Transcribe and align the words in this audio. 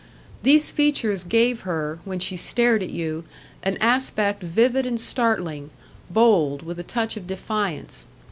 These 0.41 0.71
features 0.71 1.23
gave 1.23 1.59
her, 1.59 1.99
when 2.05 2.17
she 2.17 2.35
stared 2.35 2.81
at 2.81 2.89
you, 2.89 3.23
an 3.61 3.77
aspect 3.79 4.41
vivid 4.41 4.83
and 4.87 4.99
startling, 4.99 5.69
bold, 6.09 6.63
with 6.63 6.79
a 6.79 6.83
touch 6.83 7.17
of 7.17 7.27
defiance. 7.27 8.07